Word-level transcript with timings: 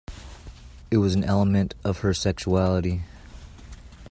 It 0.89 0.97
was 0.97 1.13
an 1.13 1.23
element 1.23 1.75
of 1.83 1.99
her 1.99 2.11
sexuality. 2.11 3.03